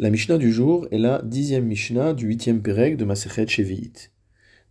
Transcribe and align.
La 0.00 0.10
Mishnah 0.10 0.38
du 0.38 0.52
jour 0.52 0.88
est 0.90 0.98
la 0.98 1.22
dixième 1.22 1.66
Mishnah 1.66 2.14
du 2.14 2.26
huitième 2.26 2.62
Pérec 2.62 2.96
de 2.96 3.04
Masechet 3.04 3.46
Shevi'it. 3.46 4.10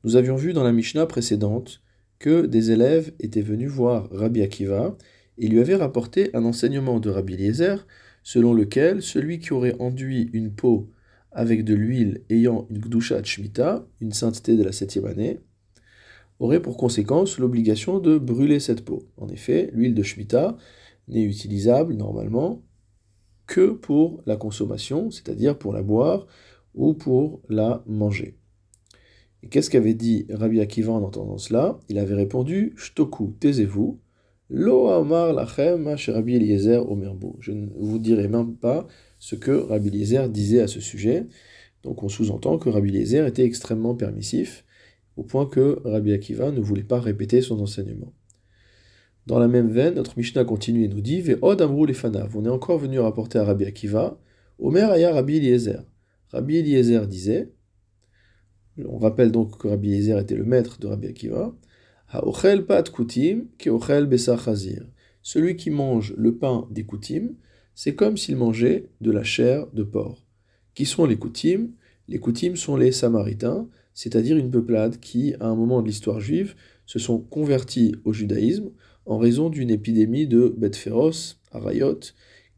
Nous 0.04 0.18
avions 0.18 0.36
vu 0.36 0.52
dans 0.52 0.66
la 0.66 0.74
Mishnah 0.74 1.06
précédente 1.06 1.82
que 2.20 2.46
des 2.46 2.72
élèves 2.72 3.14
étaient 3.22 3.42
venus 3.42 3.72
voir 3.72 4.10
Rabbi 4.12 4.42
Akiva 4.42 4.98
et 5.38 5.48
lui 5.48 5.62
avaient 5.62 5.78
rapporté 5.78 6.30
un 6.36 6.44
enseignement 6.44 7.00
de 7.00 7.10
Rabbi 7.10 7.36
Eliezer 7.36 7.88
selon 8.22 8.54
lequel 8.54 9.02
celui 9.02 9.40
qui 9.40 9.54
aurait 9.54 9.78
enduit 9.80 10.30
une 10.34 10.54
peau 10.54 10.90
avec 11.32 11.64
de 11.64 11.74
l'huile 11.74 12.26
ayant 12.30 12.68
une 12.70 12.80
Gdusha 12.80 13.24
Shmita, 13.24 13.88
une 14.02 14.12
sainteté 14.12 14.58
de 14.58 14.64
la 14.64 14.74
septième 14.74 15.06
année, 15.06 15.40
aurait 16.40 16.62
pour 16.62 16.76
conséquence 16.76 17.40
l'obligation 17.40 18.00
de 18.00 18.18
brûler 18.18 18.60
cette 18.60 18.84
peau. 18.84 19.08
En 19.16 19.30
effet, 19.30 19.70
l'huile 19.72 19.96
de 19.96 20.04
Shemitah 20.04 20.58
n'est 21.08 21.24
utilisable 21.24 21.94
normalement 21.94 22.62
que 23.48 23.72
pour 23.72 24.22
la 24.26 24.36
consommation, 24.36 25.12
c'est-à-dire 25.12 25.58
pour 25.58 25.74
la 25.74 25.82
boire 25.82 26.28
ou 26.76 26.94
pour 26.94 27.42
la 27.50 27.84
manger. 27.88 28.38
Et 29.44 29.50
qu'est-ce 29.50 29.70
qu'avait 29.70 29.94
dit 29.94 30.26
Rabbi 30.30 30.62
Akiva 30.62 30.94
en 30.94 31.04
entendant 31.04 31.38
cela? 31.38 31.80
Il 31.90 32.00
avait 32.00 32.16
répondu 32.16 32.74
Shtoku, 32.78 33.36
taisez-vous. 33.40 34.00
Lachem 34.50 35.88
Rabbi 35.88 36.36
Eliezer 36.36 36.90
omerbo. 36.90 37.36
Je 37.40 37.52
ne 37.52 37.68
vous 37.76 38.00
dirai 38.00 38.28
même 38.28 38.56
pas 38.56 38.88
ce 39.20 39.36
que 39.36 39.52
Rabbi 39.52 39.90
Eliezer 39.90 40.30
disait 40.30 40.62
à 40.62 40.68
ce 40.68 40.80
sujet. 40.80 41.28
Donc 41.84 42.04
on 42.04 42.10
sous-entend 42.10 42.58
que 42.58 42.70
Rabbi 42.70 42.90
Eliezer 42.90 43.28
était 43.28 43.44
extrêmement 43.44 43.96
permissif, 43.96 44.64
au 45.18 45.24
point 45.24 45.46
que 45.46 45.82
Rabbi 45.84 46.14
Akiva 46.14 46.52
ne 46.52 46.62
voulait 46.62 46.84
pas 46.84 47.00
répéter 47.00 47.42
son 47.42 47.60
enseignement. 47.60 48.14
Dans 49.26 49.40
la 49.40 49.48
même 49.48 49.70
veine, 49.70 49.96
notre 49.96 50.18
Mishnah 50.18 50.44
continue 50.44 50.84
et 50.84 50.90
nous 50.90 51.00
dit 51.00 51.22
Ve'od 51.22 51.62
amrou 51.62 51.86
lefanav. 51.86 52.36
On 52.36 52.44
est 52.44 52.50
encore 52.50 52.78
venu 52.78 53.00
rapporter 53.00 53.40
à 53.40 53.46
Rabbi 53.46 53.66
Akiva 53.66 54.20
Omer 54.60 54.92
aya 54.92 55.14
Rabbi 55.14 55.38
Eliezer. 55.38 55.84
Rabbi 56.30 56.58
Eliezer 56.58 57.08
disait 57.08 57.54
On 58.86 58.98
rappelle 58.98 59.32
donc 59.32 59.58
que 59.58 59.70
Rabbi 59.70 59.94
Eliezer 59.94 60.20
était 60.20 60.36
le 60.36 60.44
maître 60.44 60.78
de 60.80 60.88
Rabbi 60.88 61.08
Akiva 61.08 61.54
Ha'ochel 62.10 62.66
pat 62.66 62.92
kutim 62.92 63.46
ke'ochel 63.58 64.08
besar 64.08 64.44
chazir. 64.44 64.86
Celui 65.22 65.56
qui 65.56 65.70
mange 65.70 66.14
le 66.18 66.36
pain 66.36 66.68
des 66.70 66.86
kutim, 66.86 67.36
c'est 67.76 67.96
comme 67.96 68.18
s'il 68.18 68.36
mangeait 68.36 68.90
de 69.00 69.10
la 69.10 69.24
chair 69.24 69.68
de 69.74 69.84
porc. 69.84 70.22
Qui 70.76 70.86
sont 70.86 71.06
les 71.06 71.18
kutim 71.18 71.70
Les 72.10 72.20
kutim 72.20 72.58
sont 72.58 72.76
les 72.76 72.92
samaritains, 72.92 73.70
c'est-à-dire 73.94 74.38
une 74.38 74.52
peuplade 74.52 75.00
qui, 75.00 75.34
à 75.40 75.48
un 75.48 75.56
moment 75.56 75.82
de 75.82 75.88
l'histoire 75.88 76.20
juive, 76.20 76.56
se 76.86 77.00
sont 77.00 77.20
convertis 77.20 77.96
au 78.04 78.12
judaïsme 78.12 78.70
en 79.06 79.18
raison 79.18 79.50
d'une 79.50 79.70
épidémie 79.70 80.28
de 80.28 80.54
bêtes 80.58 80.76
féroces, 80.76 81.42
arayot, 81.52 82.00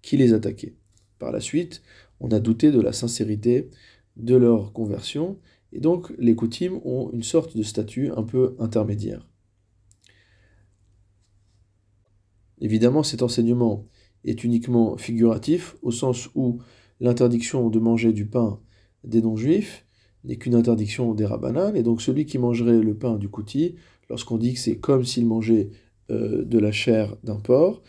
qui 0.02 0.18
les 0.18 0.34
attaquait. 0.34 0.76
Par 1.20 1.32
la 1.32 1.40
suite, 1.40 1.82
on 2.20 2.30
a 2.30 2.40
douté 2.40 2.72
de 2.72 2.80
la 2.80 2.94
sincérité 2.94 3.70
de 4.16 4.36
leur 4.36 4.74
conversion, 4.74 5.40
et 5.74 5.80
donc 5.80 6.14
les 6.18 6.36
coutumes 6.36 6.80
ont 6.86 7.10
une 7.12 7.24
sorte 7.24 7.58
de 7.58 7.64
statut 7.64 8.12
un 8.16 8.24
peu 8.24 8.56
intermédiaire. 8.60 9.28
Évidemment, 12.60 13.04
cet 13.04 13.22
enseignement 13.22 13.86
est 14.24 14.44
uniquement 14.44 14.98
figuratif, 14.98 15.76
au 15.82 15.92
sens 15.92 16.30
où 16.36 16.60
l'interdiction 17.00 17.70
de 17.70 17.80
manger 17.80 18.14
du 18.14 18.26
pain 18.26 18.60
des 19.04 19.22
non-juifs 19.22 19.86
n'est 20.24 20.38
qu'une 20.38 20.56
interdiction 20.56 21.14
des 21.14 21.26
rabbanan, 21.26 21.76
et 21.76 21.84
donc 21.84 22.02
celui 22.02 22.26
qui 22.26 22.38
mangerait 22.38 22.80
le 22.80 22.96
pain 22.96 23.18
du 23.18 23.30
kouti, 23.30 23.76
lorsqu'on 24.10 24.38
dit 24.38 24.54
que 24.54 24.60
c'est 24.60 24.78
comme 24.78 25.04
s'il 25.04 25.26
mangeait 25.26 25.70
euh, 26.12 26.44
de 26.46 26.60
la 26.60 26.72
chair 26.72 27.16
d'un 27.24 27.36
porc. 27.36 27.82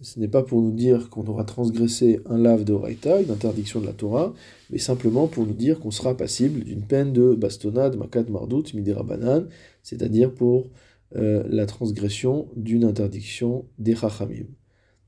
Ce 0.00 0.20
n'est 0.20 0.28
pas 0.28 0.44
pour 0.44 0.62
nous 0.62 0.70
dire 0.70 1.10
qu'on 1.10 1.26
aura 1.26 1.44
transgressé 1.44 2.20
un 2.26 2.38
lave 2.38 2.64
de 2.64 2.72
Raïta, 2.72 3.20
une 3.20 3.32
interdiction 3.32 3.80
de 3.80 3.86
la 3.86 3.92
Torah, 3.92 4.32
mais 4.70 4.78
simplement 4.78 5.26
pour 5.26 5.44
nous 5.44 5.54
dire 5.54 5.80
qu'on 5.80 5.90
sera 5.90 6.16
passible 6.16 6.60
d'une 6.60 6.82
peine 6.82 7.12
de 7.12 7.34
bastonnade, 7.34 7.96
makat 7.96 8.22
mardout, 8.28 8.74
midera 8.74 9.02
banan, 9.02 9.48
c'est-à-dire 9.82 10.32
pour 10.32 10.70
euh, 11.16 11.42
la 11.48 11.66
transgression 11.66 12.48
d'une 12.54 12.84
interdiction 12.84 13.64
des 13.78 13.96
chachamim. 13.96 14.46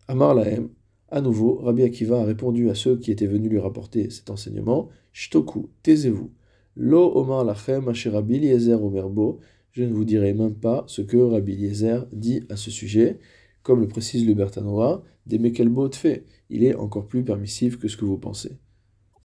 Amar 0.09 0.35
lahem, 0.35 0.71
à 1.09 1.21
nouveau, 1.21 1.57
Rabbi 1.57 1.83
Akiva 1.85 2.21
a 2.21 2.25
répondu 2.25 2.69
à 2.69 2.75
ceux 2.75 2.97
qui 2.97 3.13
étaient 3.13 3.27
venus 3.27 3.51
lui 3.51 3.59
rapporter 3.59 4.11
cet 4.11 4.31
enseignement 4.31 4.89
Shtoku, 5.13 5.71
taisez-vous. 5.83 6.31
Lo 6.77 7.17
omar 7.17 7.45
lachem 7.45 7.89
omerbo, 7.89 9.41
je 9.73 9.85
ne 9.85 9.93
vous 9.93 10.05
dirai 10.05 10.35
même 10.35 10.55
pas 10.55 10.85
ce 10.87 11.03
que 11.03 11.17
Rabbi 11.17 11.53
Eliezer 11.53 12.07
dit 12.13 12.43
à 12.49 12.57
ce 12.57 12.71
sujet. 12.71 13.19
Comme 13.63 13.81
le 13.81 13.89
précise 13.89 14.27
le 14.27 14.35
Bertanoa, 14.35 15.05
des 15.27 15.39
Mekelbot 15.39 15.93
fait, 15.93 16.25
il 16.49 16.65
est 16.65 16.75
encore 16.75 17.07
plus 17.07 17.25
permissif 17.25 17.79
que 17.79 17.89
ce 17.89 17.97
que 17.97 18.05
vous 18.05 18.19
pensez. 18.19 18.59